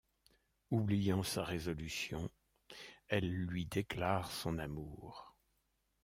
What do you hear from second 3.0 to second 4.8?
elle lui déclare son